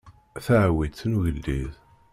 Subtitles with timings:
[0.45, 1.73] Taɛwiṭ n ugellid.